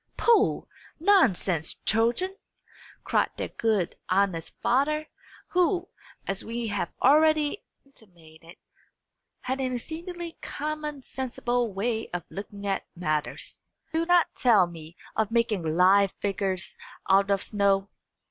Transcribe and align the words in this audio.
"Pooh, 0.17 0.67
nonsense, 0.99 1.75
children!" 1.85 2.35
cried 3.03 3.29
their 3.37 3.49
good, 3.49 3.95
honest 4.09 4.51
father, 4.59 5.09
who, 5.49 5.89
as 6.25 6.43
we 6.43 6.69
have 6.69 6.91
already 7.03 7.63
intimated, 7.85 8.57
had 9.41 9.61
an 9.61 9.75
exceedingly 9.75 10.39
common 10.41 11.03
sensible 11.03 11.71
way 11.71 12.09
of 12.15 12.23
looking 12.31 12.65
at 12.65 12.87
matters. 12.95 13.61
"Do 13.93 14.07
not 14.07 14.25
tell 14.35 14.65
me 14.65 14.95
of 15.15 15.29
making 15.29 15.61
live 15.61 16.13
figures 16.13 16.77
out 17.07 17.29
of 17.29 17.43
snow. 17.43 17.89